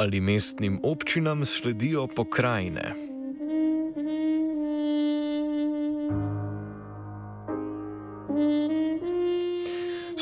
Ali 0.00 0.20
mestnim 0.20 0.78
občinam 0.82 1.44
sledijo 1.44 2.06
pokrajine? 2.06 3.09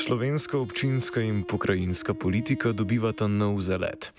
Slovenska 0.08 0.58
občinska 0.58 1.20
in 1.20 1.42
pokrajinska 1.44 2.14
politika 2.14 2.72
dobivata 2.72 3.26
nov 3.28 3.60
zalet. 3.60 4.12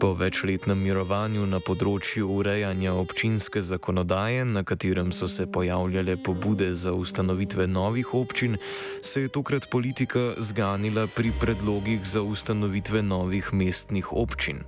Po 0.00 0.10
večletnem 0.18 0.74
mirovanju 0.74 1.46
na 1.46 1.60
področju 1.62 2.26
urejanja 2.34 2.90
občinske 2.98 3.62
zakonodaje, 3.62 4.42
na 4.42 4.64
katerem 4.66 5.14
so 5.14 5.30
se 5.30 5.46
pojavljale 5.46 6.16
pobude 6.18 6.72
za 6.74 6.96
ustanovitve 6.98 7.70
novih 7.70 8.10
občin, 8.18 8.58
se 9.06 9.22
je 9.22 9.30
tokrat 9.30 9.70
politika 9.70 10.34
zganila 10.34 11.06
pri 11.06 11.30
predlogih 11.38 12.02
za 12.02 12.26
ustanovitve 12.26 13.06
novih 13.06 13.54
mestnih 13.54 14.10
občin. 14.10 14.66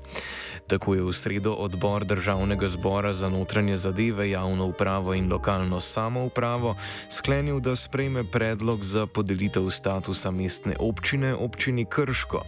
Tako 0.68 0.94
je 0.94 1.02
v 1.02 1.12
sredo 1.16 1.56
odbor 1.56 2.04
Državnega 2.04 2.68
zbora 2.68 3.12
za 3.16 3.28
notranje 3.32 3.76
zadeve, 3.76 4.30
javno 4.30 4.66
upravo 4.68 5.14
in 5.14 5.32
lokalno 5.32 5.80
samoupravo 5.80 6.76
sklenil, 7.08 7.60
da 7.60 7.76
sprejme 7.76 8.24
predlog 8.24 8.84
za 8.84 9.06
podelitev 9.06 9.70
statusa 9.70 10.30
mestne 10.30 10.67
občine 10.78 11.34
občini 11.34 11.84
Krško, 11.84 12.42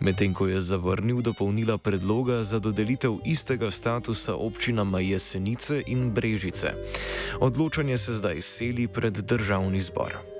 medtem 0.00 0.34
ko 0.34 0.46
je 0.46 0.62
zavrnil 0.62 1.20
dopolnila 1.20 1.78
predloga 1.78 2.44
za 2.44 2.58
dodelitev 2.58 3.18
istega 3.24 3.70
statusa 3.70 4.34
občinama 4.34 5.00
Jesenice 5.00 5.82
in 5.86 6.10
Brežice. 6.10 6.74
Odločanje 7.40 7.98
se 7.98 8.14
zdaj 8.14 8.42
seli 8.42 8.88
pred 8.88 9.12
Državni 9.12 9.80
zbor. 9.80 10.35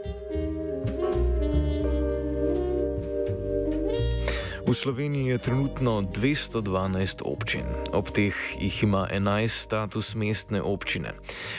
V 4.67 4.75
Sloveniji 4.75 5.27
je 5.27 5.39
trenutno 5.39 6.03
212 6.03 7.23
občin, 7.23 7.63
ob 7.95 8.11
teh 8.11 8.35
jih 8.59 8.83
ima 8.83 9.07
11 9.15 9.49
status 9.49 10.15
mestne 10.19 10.59
občine. 10.63 11.13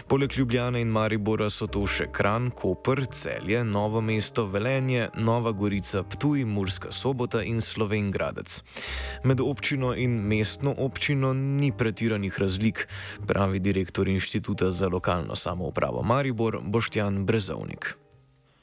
Poleg 0.08 0.36
Ljubljana 0.38 0.80
in 0.80 0.92
Maribora 0.92 1.48
so 1.50 1.68
to 1.72 1.86
še 1.88 2.10
Kran, 2.12 2.50
Koper, 2.52 3.06
Celje, 3.08 3.64
Novo 3.64 4.02
mesto, 4.04 4.44
Velenje, 4.52 5.08
Nova 5.16 5.54
Gorica, 5.56 6.04
Ptuj, 6.04 6.44
Murska 6.44 6.92
sobota 6.92 7.44
in 7.44 7.62
Slovengradec. 7.64 8.60
Med 9.24 9.40
občino 9.40 9.94
in 9.96 10.20
mestno 10.28 10.74
občino 10.78 11.32
ni 11.34 11.72
pretiranih 11.72 12.40
razlik, 12.40 12.90
pravi 13.28 13.64
direktor 13.64 14.08
Inštituta 14.08 14.72
za 14.72 14.92
lokalno 14.92 15.36
samoupravo 15.36 16.04
Maribor 16.04 16.60
Boštjan 16.60 17.24
Brezovnik. 17.26 18.07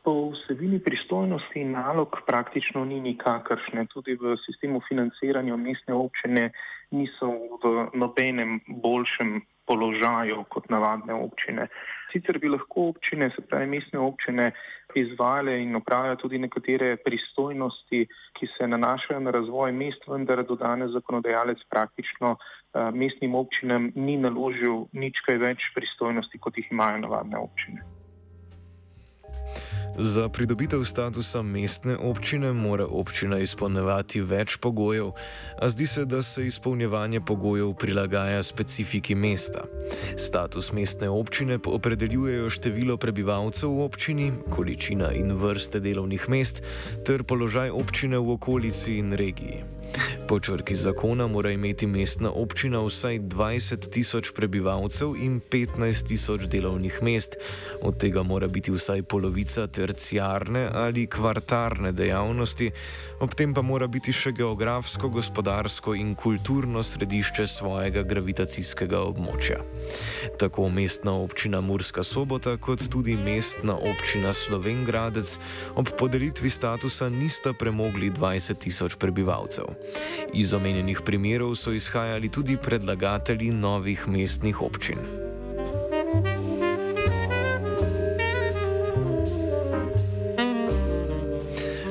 Po 0.05 0.13
vsebini 0.35 0.79
pristojnosti 0.85 1.61
in 1.61 1.71
nalog 1.73 2.19
praktično 2.27 2.85
ni 2.85 3.01
nikakršne. 3.01 3.87
Tudi 3.89 4.19
v 4.21 4.37
sistemu 4.45 4.83
financiranja 4.89 5.57
mestne 5.57 5.95
občine 5.97 6.51
niso 6.93 7.31
v 7.63 7.89
nobenem 7.97 8.61
boljšem 8.69 9.41
položaju 9.67 10.45
kot 10.49 10.69
navadne 10.69 11.15
občine. 11.15 11.69
Sicer 12.13 12.39
bi 12.39 12.49
lahko 12.53 12.91
občine, 12.93 13.31
se 13.35 13.43
pravi 13.49 13.67
mestne 13.67 13.99
občine, 13.99 14.51
izvajale 14.95 15.57
in 15.63 15.77
opravljale 15.77 16.21
tudi 16.21 16.39
nekatere 16.39 16.97
pristojnosti, 17.07 18.05
ki 18.39 18.51
se 18.59 18.69
nanašajo 18.69 19.21
na 19.21 19.33
razvoj 19.35 19.73
mest, 19.73 20.07
vendar 20.09 20.45
do 20.45 20.57
danes 20.61 20.93
zakonodajalec 20.95 21.65
praktično 21.71 22.37
uh, 22.37 22.93
mestnim 22.95 23.35
občinam 23.35 23.91
ni 23.97 24.17
naložil 24.21 24.87
nič 24.93 25.25
kaj 25.27 25.43
več 25.49 25.69
pristojnosti, 25.75 26.39
kot 26.39 26.61
jih 26.61 26.71
imajo 26.71 27.03
navadne 27.09 27.41
občine. 27.41 28.04
Za 29.99 30.29
pridobitev 30.29 30.85
statusa 30.85 31.43
mestne 31.43 31.97
občine 31.97 32.53
mora 32.53 32.87
občina 32.87 33.39
izpolnjevati 33.39 34.21
več 34.21 34.57
pogojev, 34.57 35.13
a 35.63 35.69
zdi 35.69 35.87
se, 35.87 36.05
da 36.05 36.23
se 36.23 36.47
izpolnjevanje 36.47 37.21
pogojev 37.21 37.75
prilagaja 37.75 38.43
specifiki 38.43 39.15
mesta. 39.15 39.63
Status 40.17 40.73
mestne 40.73 41.09
občine 41.09 41.59
opredeljujejo 41.67 42.51
število 42.51 42.97
prebivalcev 42.97 43.71
v 43.71 43.87
občini, 43.87 44.33
količina 44.51 45.13
in 45.13 45.33
vrste 45.33 45.81
delovnih 45.81 46.29
mest 46.29 46.63
ter 47.07 47.23
položaj 47.23 47.71
občine 47.71 48.19
v 48.19 48.35
okolici 48.35 48.99
in 48.99 49.13
regiji. 49.13 49.63
Po 50.29 50.41
črki 50.41 50.75
zakona 50.77 51.27
mora 51.27 51.51
imeti 51.51 51.87
mestna 51.87 52.31
občina 52.31 52.81
vsaj 52.81 53.19
20 53.19 53.91
tisoč 53.91 54.33
prebivalcev 54.35 55.13
in 55.21 55.41
15 55.51 56.07
tisoč 56.09 56.47
delovnih 56.49 57.03
mest, 57.03 57.37
od 57.83 57.99
tega 58.01 58.23
mora 58.23 58.49
biti 58.49 58.73
vsaj 58.73 59.03
polovica 59.03 59.67
terciarne 59.67 60.69
ali 60.73 61.07
kvartarne 61.07 61.93
dejavnosti, 61.93 62.71
ob 63.21 63.35
tem 63.35 63.55
pa 63.55 63.63
mora 63.63 63.87
biti 63.87 64.13
še 64.13 64.33
geografsko, 64.33 65.09
gospodarsko 65.09 65.95
in 65.95 66.15
kulturno 66.15 66.83
središče 66.83 67.47
svojega 67.47 68.03
gravitacijskega 68.03 69.05
območja. 69.05 69.61
Tako 70.41 70.69
mestna 70.69 71.15
občina 71.21 71.61
Murska 71.61 72.03
sobota 72.03 72.57
kot 72.57 72.89
tudi 72.89 73.17
mestna 73.17 73.77
občina 73.77 74.33
Slovengradec 74.33 75.37
ob 75.77 75.93
podelitvi 75.99 76.51
statusa 76.51 77.09
nista 77.13 77.53
premogli 77.53 78.11
20 78.11 78.59
tisoč 78.59 78.97
prebivalcev. 78.97 79.84
Iz 80.35 80.55
omenjenih 80.55 81.01
primerov 81.05 81.55
so 81.57 81.73
izhajali 81.73 82.29
tudi 82.29 82.57
predlagatelji 82.57 83.51
novih 83.51 84.09
mestnih 84.09 84.63
občin. 84.63 85.24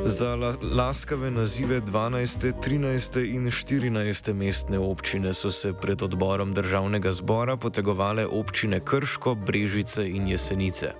Za 0.05 0.35
la 0.35 0.53
laskave 0.75 1.31
nazive 1.31 1.81
12., 1.81 2.53
13. 2.61 3.35
in 3.35 3.45
14. 3.45 4.33
mestne 4.33 4.79
občine 4.79 5.33
so 5.33 5.51
se 5.51 5.73
pred 5.73 6.01
odborom 6.01 6.53
državnega 6.53 7.11
zbora 7.11 7.57
potegovale 7.57 8.25
občine 8.27 8.79
Krško, 8.79 9.35
Brežice 9.35 10.09
in 10.09 10.27
Jesenice. 10.27 10.91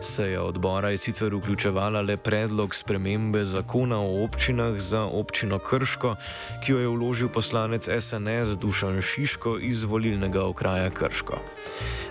Seja 0.00 0.42
odbora 0.42 0.90
je 0.90 0.98
sicer 0.98 1.34
vključevala 1.34 2.02
le 2.02 2.16
predlog 2.16 2.74
spremembe 2.74 3.44
zakona 3.44 4.00
o 4.00 4.24
občinah 4.24 4.78
za 4.78 5.04
občino 5.04 5.58
Krško, 5.58 6.16
ki 6.64 6.72
jo 6.72 6.78
je 6.78 6.88
vložil 6.88 7.28
poslanec 7.28 7.88
SNS 8.00 8.58
Dušan 8.58 9.02
Šiško 9.02 9.58
iz 9.58 9.84
volilnega 9.84 10.44
okraja 10.44 10.90
Krško. 10.90 11.40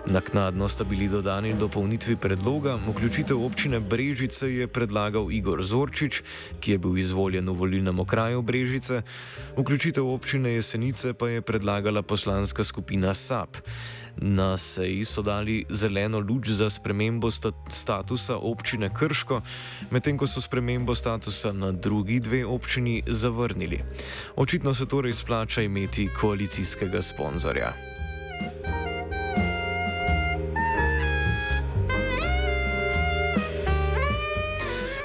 Naknadno 0.05 0.67
sta 0.67 0.83
bili 0.83 1.07
dodani 1.07 1.53
dopolnitvi 1.53 2.15
predloga, 2.15 2.75
vključitev 2.87 3.45
občine 3.45 3.79
Brežice 3.79 4.49
je 4.51 4.67
predlagal 4.67 5.31
Igor 5.31 5.63
Zorčič, 5.63 6.21
ki 6.59 6.71
je 6.71 6.77
bil 6.77 6.97
izvoljen 6.97 7.49
v 7.49 7.55
volilnem 7.55 7.99
okraju 7.99 8.41
Brežice, 8.41 9.01
vključitev 9.57 10.07
občine 10.07 10.49
Jesenice 10.49 11.13
pa 11.13 11.29
je 11.29 11.41
predlagala 11.41 12.01
poslanska 12.01 12.63
skupina 12.63 13.13
SAP. 13.13 13.57
Na 14.17 14.57
seji 14.57 15.05
so 15.05 15.21
dali 15.21 15.65
zeleno 15.69 16.19
luč 16.19 16.47
za 16.47 16.69
spremembo 16.69 17.31
sta 17.31 17.51
statusa 17.69 18.37
občine 18.37 18.89
Krško, 18.89 19.41
medtem 19.91 20.17
ko 20.17 20.27
so 20.27 20.41
spremembo 20.41 20.95
statusa 20.95 21.51
na 21.51 21.71
drugi 21.71 22.19
dve 22.19 22.45
občini 22.45 23.03
zavrnili. 23.07 23.79
Očitno 24.35 24.73
se 24.73 24.85
torej 24.85 25.13
splača 25.13 25.61
imeti 25.61 26.09
koalicijskega 26.21 27.01
sponzorja. 27.01 27.73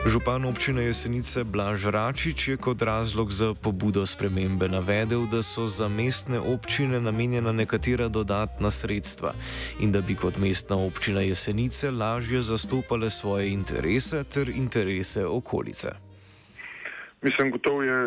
Župan 0.08 0.48
občine 0.48 0.88
Jesenice 0.88 1.44
Blaž 1.44 1.84
Račič 1.92 2.48
je 2.48 2.56
kot 2.56 2.80
razlog 2.80 3.28
za 3.28 3.52
pobudo 3.52 4.08
spremembe 4.08 4.64
navedel, 4.64 5.28
da 5.28 5.44
so 5.44 5.68
za 5.68 5.84
mestne 5.88 6.40
občine 6.40 6.96
namenjena 6.96 7.52
nekatera 7.52 8.08
dodatna 8.08 8.70
sredstva 8.72 9.36
in 9.84 9.92
da 9.92 10.00
bi 10.00 10.16
kot 10.16 10.40
mestna 10.40 10.80
občina 10.80 11.20
Jesenice 11.20 11.90
lažje 11.90 12.40
zastopale 12.40 13.10
svoje 13.10 13.52
interese 13.52 14.24
ter 14.24 14.48
interese 14.48 15.26
okolice. 15.26 15.88
Mislim, 17.22 17.50
gotovo 17.50 17.82
je 17.82 17.98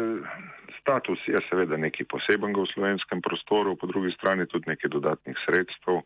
status 0.82 1.20
je 1.28 1.38
seveda 1.50 1.78
nekaj 1.78 2.10
posebenega 2.10 2.66
v 2.66 2.72
slovenskem 2.74 3.22
prostoru, 3.22 3.78
po 3.78 3.86
drugi 3.86 4.10
strani 4.18 4.50
tudi 4.50 4.74
nekaj 4.74 4.90
dodatnih 4.90 5.38
sredstev, 5.46 6.02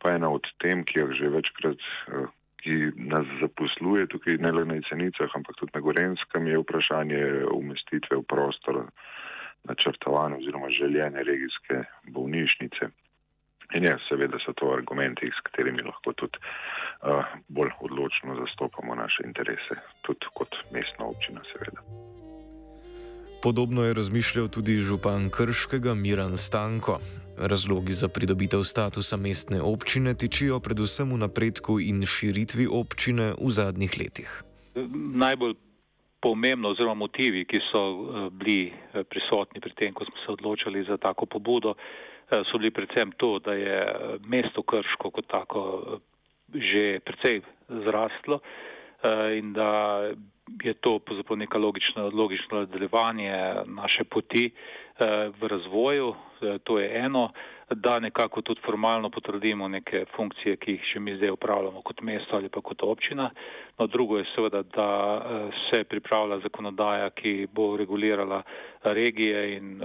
pa 0.00 0.16
ena 0.16 0.32
od 0.32 0.48
tem, 0.64 0.84
ki 0.88 1.04
jih 1.04 1.12
že 1.20 1.28
večkrat 1.28 1.80
eh, 2.08 2.32
ki 2.64 2.96
nas 2.96 3.28
zaposluje 3.42 4.06
tukaj 4.08 4.38
ne 4.40 4.52
le 4.52 4.64
na 4.64 4.78
Jesenicah, 4.80 5.28
ampak 5.36 5.56
tudi 5.60 5.76
na 5.76 5.80
Gorenskem, 5.84 6.46
je 6.48 6.60
vprašanje 6.62 7.20
umestitve 7.52 8.16
v 8.16 8.24
prostor 8.24 8.86
načrtovane 9.68 10.36
oziroma 10.40 10.70
željene 10.72 11.24
regijske 11.24 11.84
bolnišnice. 12.08 12.88
In 13.76 13.84
ja, 13.84 13.96
seveda 14.08 14.38
so 14.44 14.52
to 14.56 14.72
argumenti, 14.76 15.28
s 15.28 15.40
katerimi 15.44 15.84
lahko 15.84 16.12
tudi 16.12 16.40
uh, 16.40 17.24
bolj 17.48 17.72
odločno 17.80 18.36
zastopamo 18.40 18.94
naše 18.94 19.24
interese, 19.26 19.80
tudi 20.04 20.28
kot 20.34 20.56
mestna 20.72 21.08
občina, 21.08 21.40
seveda. 21.52 21.80
Podobno 23.42 23.84
je 23.84 23.94
razmišljal 23.94 24.48
tudi 24.48 24.80
župan 24.80 25.28
Krškega 25.36 25.94
Miran 25.94 26.36
Stanko. 26.36 26.98
Razlogi 27.38 27.92
za 27.92 28.08
pridobitev 28.08 28.62
statusa 28.64 29.16
mestne 29.16 29.62
občine 29.62 30.14
tičijo 30.14 30.60
predvsem 30.60 31.12
v 31.12 31.18
napredku 31.18 31.80
in 31.80 32.06
širitvi 32.06 32.66
občine 32.70 33.34
v 33.40 33.50
zadnjih 33.50 33.92
letih. 33.98 34.30
Najbolj 35.14 35.54
pomembno 36.22 36.70
oziroma 36.70 36.94
motivi, 36.94 37.44
ki 37.44 37.60
so 37.68 37.82
eh, 37.82 38.28
bili 38.30 38.72
eh, 38.72 39.04
prisotni 39.04 39.60
pri 39.60 39.74
tem, 39.74 39.92
ko 39.92 40.04
smo 40.04 40.16
se 40.24 40.32
odločili 40.32 40.84
za 40.88 40.96
tako 40.96 41.26
pobudo, 41.26 41.74
eh, 41.74 42.42
so 42.50 42.58
bili 42.58 42.70
predvsem 42.70 43.12
to, 43.16 43.38
da 43.38 43.52
je 43.52 43.78
mesto 44.26 44.62
Krško 44.62 45.10
kot 45.10 45.26
tako 45.26 45.62
že 46.54 47.00
precej 47.02 47.40
zrastlo 47.68 48.38
in 49.38 49.52
da 49.52 50.00
je 50.62 50.74
to 50.74 50.98
pravzaprav 50.98 51.38
neka 51.38 51.58
logična, 51.58 52.04
logično 52.04 52.58
nadaljevanje 52.58 53.54
naše 53.66 54.04
poti 54.04 54.50
eh, 54.50 55.30
v 55.40 55.48
razvoju, 55.48 56.14
eh, 56.42 56.58
to 56.64 56.78
je 56.78 56.98
eno, 56.98 57.30
da 57.70 57.98
nekako 57.98 58.42
tudi 58.42 58.60
formalno 58.64 59.10
potrdimo 59.10 59.68
neke 59.68 60.04
funkcije, 60.16 60.56
ki 60.56 60.72
jih 60.72 60.84
še 60.92 61.00
mi 61.00 61.16
zdaj 61.16 61.30
upravljamo 61.30 61.82
kot 61.82 62.02
mesto 62.02 62.36
ali 62.36 62.48
pa 62.48 62.60
kot 62.60 62.82
občina. 62.82 63.30
No, 63.78 63.86
drugo 63.86 64.18
je 64.18 64.28
seveda, 64.34 64.62
da 64.62 64.88
eh, 65.16 65.50
se 65.70 65.84
pripravlja 65.84 66.38
zakonodaja, 66.38 67.10
ki 67.10 67.48
bo 67.52 67.76
regulirala 67.76 68.42
regije 68.82 69.56
in 69.56 69.80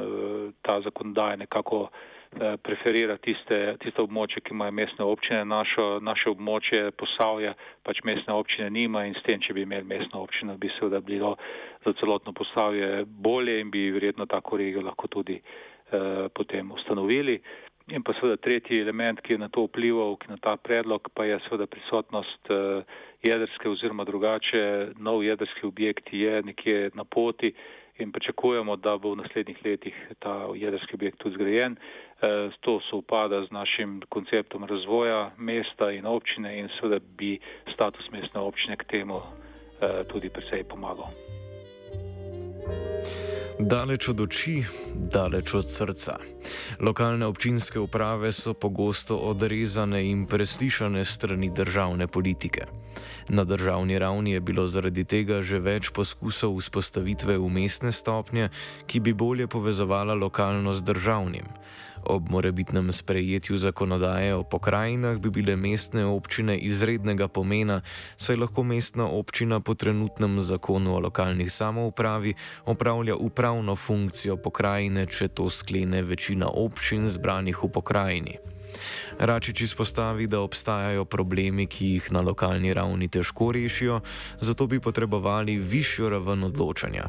ta 0.62 0.81
zakonodaja 0.81 1.36
nekako 1.36 1.88
Eh, 1.88 2.19
preferira 2.38 3.18
tiste, 3.18 3.58
tiste 3.81 4.02
območje, 4.02 4.44
ki 4.46 4.54
imajo 4.54 4.76
mestne 4.78 5.06
občine. 5.06 5.42
Našo, 5.50 5.88
naše 6.06 6.30
območje 6.30 6.92
posavja 6.98 7.56
pač 7.84 8.04
mestne 8.06 8.36
občine 8.38 8.70
nima 8.70 9.06
in 9.08 9.16
s 9.18 9.24
tem, 9.26 9.42
če 9.42 9.56
bi 9.58 9.66
imeli 9.66 9.88
mestno 9.88 10.22
občino, 10.24 10.58
bi 10.58 10.70
seveda 10.78 11.02
bilo 11.02 11.36
za 11.86 11.94
celotno 12.00 12.34
posavje 12.38 13.06
bolje 13.06 13.60
in 13.60 13.72
bi 13.74 13.90
verjetno 13.92 14.30
tako 14.30 14.62
regijo 14.62 14.86
lahko 14.86 15.08
tudi 15.08 15.40
eh, 15.40 16.28
potem 16.34 16.72
ustanovili. 16.72 17.40
In 17.90 18.04
pa 18.06 18.14
seveda 18.14 18.38
tretji 18.38 18.82
element, 18.82 19.22
ki 19.26 19.34
je 19.34 19.42
na 19.42 19.50
to 19.50 19.64
vplival, 19.66 20.14
ki 20.22 20.30
na 20.30 20.38
ta 20.38 20.54
predlog, 20.62 21.10
pa 21.14 21.26
je 21.26 21.40
seveda 21.48 21.66
prisotnost 21.66 22.52
eh, 22.54 22.84
jedrske 23.26 23.70
oziroma 23.70 24.06
drugače, 24.06 24.94
nov 25.02 25.24
jedrski 25.24 25.66
objekt 25.66 26.14
je 26.14 26.42
nekje 26.46 26.92
na 26.94 27.04
poti 27.04 27.54
in 28.00 28.12
pričakujemo, 28.12 28.76
da 28.76 28.98
bo 28.98 29.12
v 29.12 29.24
naslednjih 29.24 29.58
letih 29.66 29.96
ta 30.20 30.48
jedrski 30.56 30.96
objekt 30.96 31.18
tudi 31.18 31.36
zgrajen. 31.36 31.76
Eh, 31.76 32.50
to 32.62 32.80
se 32.80 32.96
upada 32.96 33.42
z 33.46 33.52
našim 33.52 34.02
konceptom 34.10 34.64
razvoja 34.64 35.32
mesta 35.38 35.92
in 35.92 36.06
občine 36.06 36.60
in 36.60 36.70
seveda 36.80 37.02
bi 37.18 37.40
status 37.74 38.12
mestne 38.12 38.42
občine 38.42 38.78
k 38.78 38.84
temu 38.84 39.18
eh, 39.18 40.04
tudi 40.12 40.30
precej 40.30 40.64
pomagal. 40.64 41.10
Daleč 43.60 44.08
od 44.08 44.22
oči, 44.24 44.64
daleč 44.96 45.52
od 45.54 45.68
srca. 45.68 46.16
Lokalne 46.80 47.28
občinske 47.28 47.80
uprave 47.80 48.32
so 48.32 48.54
pogosto 48.56 49.18
odrezane 49.20 50.00
in 50.08 50.24
preslišane 50.32 51.04
strani 51.06 51.50
državne 51.52 52.08
politike. 52.08 52.64
Na 53.30 53.44
državni 53.44 54.00
ravni 54.00 54.32
je 54.32 54.40
bilo 54.40 54.68
zaradi 54.68 55.04
tega 55.04 55.42
že 55.42 55.60
več 55.60 55.92
poskusov 55.92 56.56
vzpostavitve 56.56 57.36
umestne 57.36 57.92
stopnje, 57.92 58.48
ki 58.88 59.00
bi 59.00 59.14
bolje 59.14 59.48
povezovala 59.48 60.16
lokalno 60.16 60.74
z 60.74 60.84
državnim. 60.84 61.52
Ob 62.06 62.30
morebitnem 62.30 62.92
sprejetju 62.92 63.57
zakonodaje 63.57 64.36
o 64.36 64.44
pokrajinah 64.44 65.18
bi 65.18 65.30
bile 65.30 65.56
mestne 65.56 66.06
občine 66.06 66.57
izrednega 66.57 67.28
pomena, 67.28 67.81
saj 68.16 68.36
lahko 68.36 68.63
mestna 68.63 69.07
občina 69.07 69.60
po 69.60 69.74
trenutnem 69.75 70.42
zakonu 70.42 70.96
o 70.96 71.00
lokalnih 71.00 71.51
samoupravi 71.51 72.34
opravlja 72.66 73.16
upravno 73.16 73.75
funkcijo 73.75 74.38
pokrajine, 74.38 75.06
če 75.06 75.28
to 75.28 75.50
sklene 75.50 76.01
večina 76.01 76.48
občin 76.48 77.10
zbranih 77.10 77.63
v 77.63 77.72
pokrajini. 77.72 78.38
Račič 79.19 79.62
izpostavi, 79.62 80.27
da 80.27 80.39
obstajajo 80.39 81.06
problemi, 81.06 81.68
ki 81.68 81.86
jih 81.94 82.12
na 82.12 82.21
lokalni 82.21 82.74
ravni 82.74 83.07
težko 83.07 83.51
rešijo, 83.51 84.00
zato 84.39 84.68
bi 84.68 84.80
potrebovali 84.80 85.57
višjo 85.57 86.10
raven 86.10 86.44
odločanja. 86.44 87.04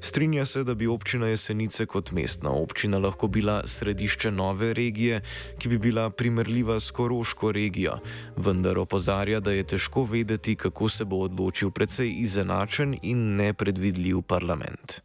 Strinja 0.00 0.46
se, 0.46 0.64
da 0.64 0.74
bi 0.74 0.86
občina 0.86 1.26
Jesenice 1.26 1.86
kot 1.86 2.12
mestna 2.12 2.50
občina 2.50 2.98
lahko 2.98 3.28
bila 3.28 3.62
središče 3.66 4.30
nove 4.30 4.74
regije, 4.74 5.20
ki 5.58 5.68
bi 5.68 5.78
bila 5.78 6.10
primerljiva 6.10 6.80
s 6.80 6.90
Koroško 6.90 7.52
regijo, 7.52 7.98
vendar 8.36 8.78
opozarja, 8.78 9.40
da 9.40 9.52
je 9.52 9.66
težko 9.66 10.04
vedeti, 10.04 10.56
kako 10.56 10.88
se 10.88 11.04
bo 11.04 11.16
odločil 11.16 11.70
precej 11.70 12.14
izenačen 12.20 12.96
in 13.02 13.36
nepredvidljiv 13.36 14.22
parlament. 14.22 15.00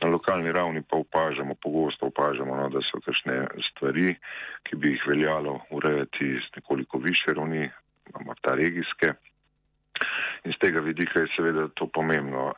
Na 0.00 0.08
lokalni 0.08 0.52
ravni 0.52 0.82
pa 0.82 0.96
opažamo, 0.96 1.54
pogosto 1.62 2.06
opažamo, 2.06 2.56
no, 2.56 2.68
da 2.68 2.80
so 2.84 3.00
kakšne 3.04 3.46
stvari, 3.70 4.14
ki 4.66 4.76
bi 4.82 4.94
jih 4.94 5.06
veljalo 5.06 5.60
urejati 5.70 6.32
z 6.42 6.56
nekoliko 6.56 6.98
više 6.98 7.34
ravni, 7.36 7.70
morda 8.24 8.54
regijske. 8.54 9.14
In 10.44 10.52
z 10.52 10.58
tega 10.60 10.80
vidika 10.80 11.20
je 11.20 11.32
seveda 11.36 11.68
to 11.74 11.86
pomembno. 11.86 12.52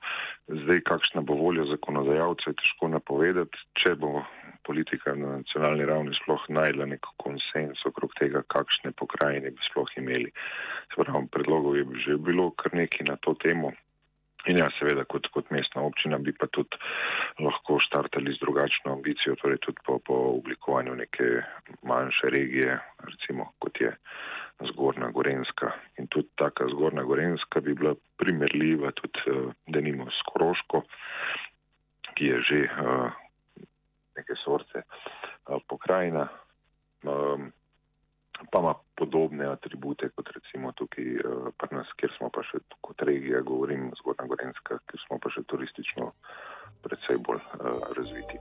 Zdaj, 0.48 0.80
kakšna 0.90 1.20
bo 1.20 1.36
volja 1.38 1.64
zakonodajalcev, 1.70 2.52
je 2.52 2.58
težko 2.60 2.88
napovedati, 2.88 3.62
če 3.80 3.94
bo 4.00 4.24
politika 4.66 5.14
na 5.16 5.38
nacionalni 5.38 5.86
ravni 5.88 6.16
sploh 6.18 6.44
najdla 6.52 6.88
nek 6.90 7.06
konsens 7.22 7.84
okrog 7.88 8.12
tega, 8.20 8.42
kakšne 8.52 8.92
pokrajine 9.00 9.52
bi 9.54 9.68
sploh 9.70 9.92
imeli. 10.00 10.32
Spravam, 10.92 11.28
predlogov 11.32 11.76
je 11.78 11.84
že 12.04 12.16
bilo 12.16 12.50
kar 12.50 12.74
nekaj 12.74 13.08
na 13.08 13.16
to 13.16 13.36
temo. 13.44 13.72
In 14.48 14.56
ja, 14.56 14.68
seveda, 14.78 15.04
kot, 15.04 15.28
kot 15.34 15.50
mestna 15.52 15.82
občina 15.84 16.18
bi 16.18 16.32
pa 16.32 16.48
tudi 16.48 16.78
lahko 17.44 17.76
štartali 17.84 18.32
z 18.32 18.40
drugačno 18.40 18.94
ambicijo, 18.96 19.36
torej 19.36 19.60
tudi 19.64 19.84
po, 19.84 19.98
po 20.00 20.16
oblikovanju 20.38 20.94
neke 20.96 21.42
manjše 21.82 22.32
regije, 22.32 22.78
recimo 23.04 23.52
kot 23.60 23.80
je 23.80 23.92
Zgornja 24.72 25.10
Gorenska. 25.14 25.72
In 25.98 26.08
tudi 26.08 26.32
taka 26.40 26.66
Zgornja 26.72 27.04
Gorenska 27.04 27.60
bi 27.60 27.74
bila 27.74 27.94
primerljiva 28.16 28.90
tudi, 28.96 29.20
eh, 29.26 29.52
da 29.66 29.80
nimo 29.84 30.08
s 30.10 30.24
Koroško, 30.32 30.82
ki 32.14 32.32
je 32.32 32.40
že 32.48 32.58
uh, 32.66 33.12
neke 34.16 34.34
sorte 34.42 34.82
uh, 34.82 35.60
pokrajina. 35.68 36.26
Um, 37.06 37.52
pa 38.50 38.59
ima 38.59 38.75
podobne 38.97 39.47
atribute 39.47 40.09
kot 40.09 40.28
recimo 40.35 40.73
tukaj 40.73 41.04
uh, 41.04 41.49
pri 41.59 41.76
nas, 41.76 41.90
kjer 41.97 42.12
smo 42.18 42.30
pa 42.35 42.42
še 42.47 42.62
kot 42.80 43.02
regija, 43.02 43.42
govorim 43.47 43.90
zgornja 44.00 44.28
Gorenska, 44.30 44.80
kjer 44.90 45.04
smo 45.07 45.18
pa 45.23 45.33
še 45.35 45.45
turistično 45.50 46.12
predvsej 46.87 47.23
bolj 47.26 47.42
uh, 47.42 47.83
razviti. 47.99 48.38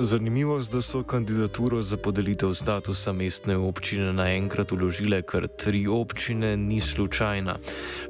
Zanimivost, 0.00 0.72
da 0.72 0.82
so 0.82 1.02
kandidaturo 1.02 1.82
za 1.82 1.96
podelitev 1.96 2.54
statusa 2.54 3.12
mestne 3.12 3.56
občine 3.56 4.12
naenkrat 4.12 4.72
uložile 4.72 5.22
kar 5.22 5.48
tri 5.48 5.86
občine, 5.90 6.56
ni 6.56 6.80
slučajna. 6.80 7.56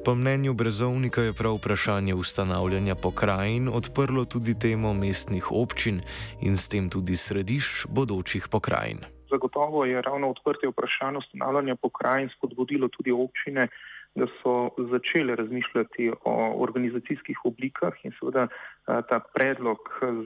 Po 0.04 0.14
mnenju 0.14 0.52
Brezovnika 0.54 1.22
je 1.22 1.32
prav 1.32 1.56
vprašanje 1.56 2.14
ustanavljanja 2.14 2.94
pokrajin 2.94 3.68
odprlo 3.68 4.24
tudi 4.24 4.58
temo 4.58 4.92
mestnih 4.94 5.52
občin 5.52 6.02
in 6.40 6.56
s 6.56 6.68
tem 6.68 6.90
tudi 6.90 7.16
središč 7.16 7.86
bodočih 7.88 8.48
pokrajin. 8.48 9.17
Zagotovo 9.30 9.84
je 9.84 10.02
ravno 10.02 10.30
odprtje 10.30 10.68
vprašanja 10.68 11.18
ustanavljanja 11.18 11.76
pokrajin 11.76 12.28
spodbudilo 12.36 12.88
tudi 12.88 13.12
občine, 13.12 13.68
da 14.14 14.26
so 14.42 14.70
začele 14.90 15.36
razmišljati 15.36 16.10
o 16.24 16.34
organizacijskih 16.62 17.44
oblikah 17.44 17.92
in 18.02 18.12
seveda 18.20 18.46
ta 18.86 19.20
predlog 19.34 19.78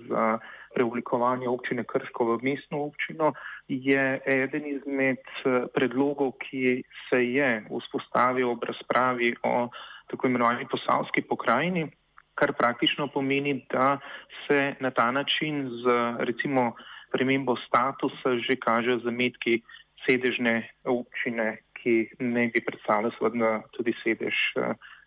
za 0.09 0.39
preoblikovanje 0.75 1.49
občine 1.49 1.85
Krško 1.85 2.25
v 2.25 2.39
mestno 2.43 2.85
občino 2.85 3.33
je 3.69 4.21
eden 4.27 4.67
izmed 4.67 5.27
predlogov, 5.75 6.33
ki 6.39 6.85
se 7.09 7.21
je 7.27 7.51
vzpostavil 7.81 8.51
ob 8.51 8.65
razpravi 8.65 9.35
o 9.43 9.69
tako 10.11 10.27
imenovani 10.27 10.69
posavski 10.71 11.23
pokrajini, 11.23 11.91
kar 12.35 12.53
praktično 12.53 13.09
pomeni, 13.09 13.67
da 13.71 13.99
se 14.47 14.75
na 14.81 14.91
ta 14.91 15.11
način 15.11 15.69
z 15.85 15.97
recimo 16.19 16.73
premembo 17.13 17.57
statusa 17.67 18.39
že 18.41 18.57
kažejo 18.57 19.05
zametki 19.05 19.61
sedežne 20.07 20.69
občine, 20.85 21.63
ki 21.79 22.17
ne 22.19 22.49
bi 22.55 22.65
predstavljala 22.65 23.15
seveda 23.19 23.53
tudi 23.77 23.95
sedež 24.03 24.35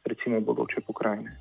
recimo 0.06 0.40
bodoče 0.40 0.82
pokrajine. 0.88 1.32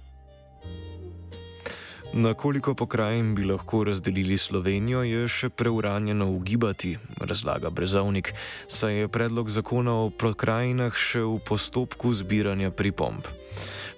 Na 2.14 2.34
koliko 2.34 2.74
pokrajin 2.74 3.34
bi 3.34 3.44
lahko 3.44 3.84
razdelili 3.84 4.38
Slovenijo, 4.38 5.02
je 5.02 5.28
še 5.28 5.48
preuranjeno 5.50 6.28
ugibati, 6.30 6.92
razlaga 7.18 7.70
Brezovnik, 7.74 8.30
saj 8.70 8.94
je 9.00 9.08
predlog 9.08 9.50
zakona 9.50 9.96
o 10.04 10.12
pokrajinah 10.14 10.94
še 10.94 11.24
v 11.26 11.40
postopku 11.48 12.14
zbiranja 12.14 12.70
pripomb. 12.70 13.26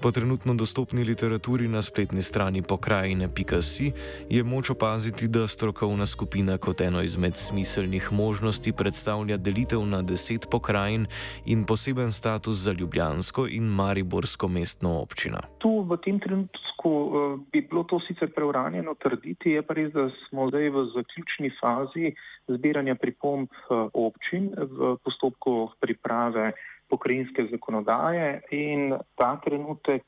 Po 0.03 0.11
trenutno 0.12 0.55
dostopni 0.55 1.05
literaturi 1.05 1.69
na 1.69 1.83
spletni 1.83 2.23
strani 2.23 2.62
pokrajine.si 2.62 3.93
je 4.31 4.43
moč 4.45 4.71
opaziti, 4.71 5.29
da 5.29 5.47
strokovna 5.47 6.07
skupina 6.07 6.59
kot 6.59 6.81
eno 6.81 7.03
izmed 7.03 7.37
smiselnih 7.37 8.12
možnosti 8.12 8.73
predstavlja 8.73 9.37
delitev 9.37 9.81
na 9.87 10.03
deset 10.03 10.47
pokrajin 10.50 11.07
in 11.47 11.65
poseben 11.65 12.12
status 12.12 12.57
za 12.57 12.73
Ljubljansko 12.73 13.47
in 13.50 13.65
Mariborsko 13.65 14.49
mestno 14.49 15.00
občino. 15.00 15.38
Tu 15.59 15.81
v 15.88 15.97
tem 16.05 16.21
trenutku 16.21 16.91
uh, 16.91 17.41
bi 17.53 17.61
bilo 17.61 17.85
to 17.85 18.00
sicer 18.09 18.29
preuranjeno 18.35 18.95
trditi, 18.95 19.50
je 19.50 19.62
pa 19.62 19.75
res, 19.75 19.93
da 19.93 20.11
smo 20.29 20.49
zdaj 20.49 20.71
v 20.71 20.87
zaključni 20.95 21.50
fazi 21.61 22.12
zbiranja 22.49 22.95
pripomb 22.95 23.49
uh, 23.49 23.88
občin 23.93 24.53
v 24.57 24.97
postopku 25.05 25.71
priprave 25.81 26.53
pokrajinske 26.90 27.47
zakonodaje 27.50 28.40
in 28.50 28.95
ta 29.14 29.37
trenutek 29.45 30.02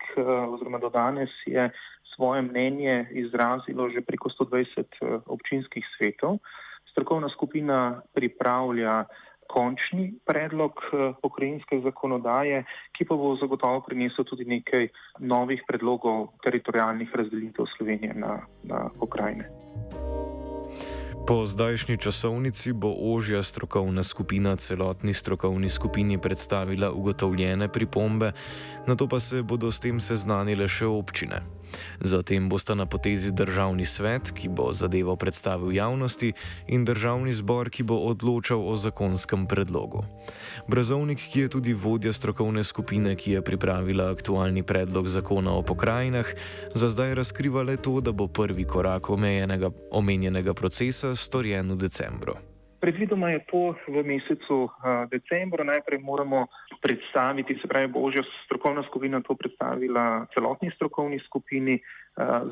oziroma 0.49 0.78
do 0.78 0.90
danes 0.90 1.30
je 1.47 1.70
svoje 2.14 2.42
mnenje 2.42 3.06
izrazilo 3.11 3.90
že 3.90 4.00
preko 4.00 4.28
120 4.28 5.25
občinskih 5.26 5.85
svetov. 5.97 6.38
Strokovna 6.90 7.28
skupina 7.28 8.02
pripravlja 8.14 9.04
končni 9.49 10.12
predlog 10.26 10.73
pokrajinske 11.23 11.80
zakonodaje, 11.80 12.64
ki 12.92 13.06
pa 13.08 13.16
bo 13.16 13.32
zagotovo 13.40 13.80
prinesel 13.87 14.26
tudi 14.28 14.44
nekaj 14.44 14.88
novih 15.18 15.64
predlogov 15.68 16.35
teritorijalnih 16.44 17.14
razdelitev 17.14 17.70
Slovenije 17.76 18.14
na, 18.14 18.42
na 18.68 18.90
pokrajine. 19.00 19.49
Po 21.28 21.44
zdajšnji 21.44 22.00
časovnici 22.00 22.73
bo 22.73 22.88
ožja 22.88 23.42
strokovna 23.44 24.00
skupina 24.00 24.56
celotni 24.56 25.14
strokovni 25.14 25.68
skupini 25.68 26.18
predstavila 26.18 26.92
ugotovljene 26.92 27.68
pripombe, 27.68 28.32
na 28.87 28.97
to 28.97 29.08
pa 29.08 29.20
se 29.20 29.42
bodo 29.42 29.68
s 29.73 29.80
tem 29.80 30.00
seznanile 30.00 30.68
še 30.68 30.88
občine. 30.88 31.44
Zatem 32.00 32.49
bosta 32.49 32.75
na 32.75 32.87
potezi 32.87 33.32
državni 33.32 33.85
svet, 33.85 34.32
ki 34.32 34.49
bo 34.49 34.73
zadevo 34.73 35.16
predstavil 35.16 35.73
javnosti, 35.73 36.32
in 36.66 36.85
državni 36.85 37.32
zbor, 37.32 37.70
ki 37.70 37.82
bo 37.82 37.99
odločal 38.08 38.62
o 38.64 38.76
zakonskem 38.76 39.47
predlogu. 39.47 40.04
Brazovnik, 40.68 41.20
ki 41.20 41.40
je 41.40 41.49
tudi 41.49 41.75
vodja 41.75 42.12
strokovne 42.12 42.64
skupine, 42.64 43.16
ki 43.16 43.37
je 43.37 43.44
pripravila 43.44 44.11
aktualni 44.11 44.62
predlog 44.62 45.08
zakona 45.08 45.52
o 45.52 45.62
pokrajinah, 45.62 46.26
za 46.75 46.88
zdaj 46.88 47.14
razkriva 47.14 47.62
le 47.62 47.76
to, 47.76 48.00
da 48.00 48.12
bo 48.12 48.28
prvi 48.28 48.64
korak 48.64 49.11
omenjenega 49.90 50.54
procesa 50.54 51.16
storjen 51.18 51.75
v 51.75 51.82
decembru. 51.82 52.38
Predvidoma 52.78 53.34
je 53.34 53.42
to 53.50 53.75
v 53.90 54.06
mesecu 54.06 54.70
uh, 54.70 55.02
decembru. 55.10 55.66
Najprej 55.66 55.98
moramo 55.98 56.46
predstaviti, 56.78 57.58
se 57.58 57.66
pravi, 57.66 57.90
božja 57.90 58.22
strokovna 58.46 58.87
skupina 58.87 59.18
to 59.20 59.34
predstavila 59.34 60.30
celotni 60.34 60.70
strokovni 60.70 61.18
skupini, 61.26 61.75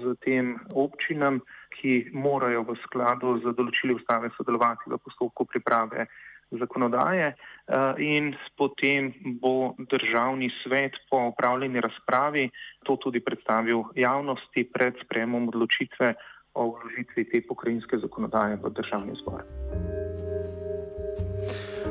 zatem 0.02 0.54
občinam, 0.74 1.40
ki 1.74 2.10
morajo 2.14 2.62
v 2.66 2.76
skladu 2.86 3.38
z 3.42 3.54
določili 3.58 3.94
ustave 3.98 4.30
sodelovati 4.38 4.90
v 4.90 4.98
postopku 5.02 5.46
priprave 5.46 6.06
zakonodaje 6.50 7.34
uh, 7.34 7.98
in 7.98 8.30
potem 8.56 9.10
bo 9.42 9.74
državni 9.90 10.50
svet 10.62 10.94
po 11.10 11.34
upravljeni 11.34 11.82
razpravi 11.82 12.50
to 12.86 12.96
tudi 13.02 13.20
predstavil 13.20 13.82
javnosti 13.94 14.64
pred 14.70 14.94
spremom 15.02 15.48
odločitve 15.50 16.14
o 16.56 16.72
vložitvi 16.72 17.28
te 17.28 17.42
pokrajinske 17.44 18.00
zakonodaje 18.00 18.56
v 18.56 18.72
državni 18.72 19.14
zbor. 19.20 19.44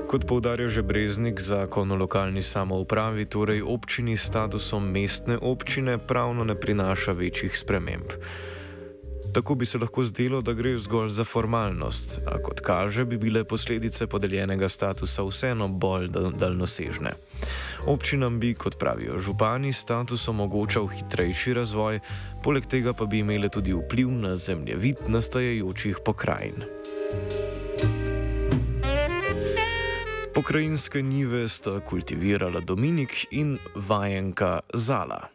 Kot 0.06 0.26
povdarja 0.30 0.70
že 0.70 0.82
Breznik, 0.86 1.42
zakon 1.42 1.92
o 1.92 1.96
lokalni 1.96 2.42
samoupravi, 2.42 3.26
torej 3.26 3.62
občini 3.62 4.18
s 4.18 4.28
statusom 4.30 4.86
mestne 4.86 5.38
občine, 5.42 5.98
pravno 5.98 6.44
ne 6.44 6.56
prinaša 6.58 7.14
večjih 7.14 7.58
sprememb. 7.58 8.10
Tako 9.36 9.56
bi 9.56 9.66
se 9.66 9.78
lahko 9.78 10.06
zdelo, 10.06 10.42
da 10.42 10.54
gre 10.54 10.78
zgolj 10.80 11.10
za 11.10 11.24
formalnost, 11.24 12.20
a 12.26 12.38
kot 12.44 12.60
kaže, 12.60 13.04
bi 13.06 13.18
bile 13.18 13.44
posledice 13.44 14.08
podeljenega 14.08 14.70
statusa 14.70 15.26
vseeno 15.28 15.68
bolj 15.68 16.08
daljnosežne. 16.40 17.12
Občinam 17.88 18.40
bi, 18.40 18.54
kot 18.54 18.80
pravijo 18.80 19.18
župani, 19.20 19.74
status 19.74 20.28
omogočal 20.28 20.88
hitrejši 20.88 21.54
razvoj, 21.54 22.00
poleg 22.44 22.66
tega 22.66 22.94
pa 22.94 23.06
bi 23.06 23.20
imele 23.20 23.50
tudi 23.50 23.76
vpliv 23.76 24.12
na 24.12 24.36
zemljevid 24.36 25.04
nastajajočih 25.08 26.00
pokrajin. 26.06 26.64
Pokrajinske 30.36 31.04
nive 31.04 31.50
sta 31.50 31.80
kultivirala 31.80 32.60
Dominik 32.60 33.26
in 33.32 33.58
vajenka 33.76 34.60
Zala. 34.74 35.35